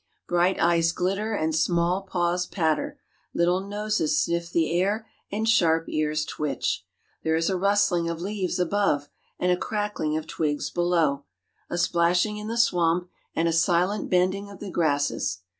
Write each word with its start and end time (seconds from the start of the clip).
Bright 0.27 0.59
eyes 0.59 0.91
glitter 0.93 1.35
and 1.35 1.53
small 1.53 2.01
paws 2.01 2.47
patter, 2.47 2.97
little 3.35 3.59
noses 3.61 4.19
sniff 4.19 4.49
the 4.49 4.71
air 4.71 5.07
and 5.31 5.47
sharp 5.47 5.87
ears 5.89 6.25
twitch. 6.25 6.83
There 7.21 7.35
is 7.35 7.51
a 7.51 7.55
rustling 7.55 8.09
of 8.09 8.19
leaves 8.19 8.57
above 8.57 9.09
and 9.37 9.51
a 9.51 9.57
crackling 9.57 10.17
of 10.17 10.25
twigs 10.25 10.71
below, 10.71 11.25
a 11.69 11.77
splashing 11.77 12.37
in 12.37 12.47
the 12.47 12.57
swamp 12.57 13.09
and 13.35 13.47
a 13.47 13.53
silent 13.53 14.09
bending 14.09 14.49
of 14.49 14.59
the 14.59 14.71
grasses. 14.71 15.41